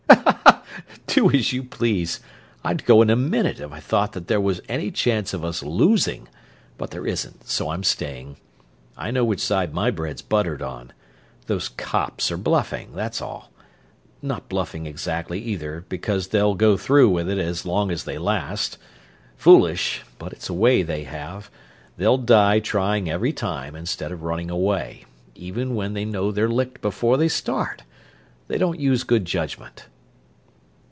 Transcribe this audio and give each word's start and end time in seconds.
"Do 1.07 1.29
as 1.29 1.51
you 1.51 1.63
please. 1.63 2.21
I'd 2.63 2.85
go 2.85 3.01
in 3.01 3.09
a 3.09 3.17
minute 3.17 3.59
if 3.59 3.69
I 3.73 3.81
thought 3.81 4.13
that 4.13 4.27
there 4.29 4.39
was 4.39 4.61
any 4.69 4.89
chance 4.91 5.33
of 5.33 5.43
us 5.43 5.61
losing; 5.61 6.29
but 6.77 6.91
there 6.91 7.05
isn't, 7.05 7.49
so 7.49 7.67
I'm 7.69 7.83
staying. 7.83 8.37
I 8.95 9.11
know 9.11 9.25
which 9.25 9.41
side 9.41 9.73
my 9.73 9.91
bread's 9.91 10.21
buttered 10.21 10.61
on. 10.61 10.93
Those 11.47 11.67
cops 11.67 12.31
are 12.31 12.37
bluffing, 12.37 12.93
that's 12.95 13.21
all. 13.21 13.51
Not 14.21 14.47
bluffing 14.47 14.85
exactly, 14.85 15.39
either, 15.41 15.83
because 15.89 16.29
they'll 16.29 16.55
go 16.55 16.77
through 16.77 17.09
with 17.09 17.29
it 17.29 17.39
as 17.39 17.65
long 17.65 17.91
as 17.91 18.05
they 18.05 18.17
last. 18.17 18.77
Foolish, 19.35 20.03
but 20.17 20.31
it's 20.31 20.47
a 20.47 20.53
way 20.53 20.81
they 20.81 21.03
have 21.03 21.51
they'll 21.97 22.17
die 22.19 22.59
trying 22.59 23.09
every 23.09 23.33
time, 23.33 23.75
instead 23.75 24.13
of 24.13 24.23
running 24.23 24.49
away, 24.49 25.03
even 25.35 25.75
when 25.75 25.91
they 25.93 26.05
know 26.05 26.31
they're 26.31 26.47
licked 26.47 26.81
before 26.81 27.17
they 27.17 27.27
start. 27.27 27.83
They 28.47 28.57
don't 28.57 28.79
use 28.79 29.03
good 29.03 29.25
judgment." 29.25 29.87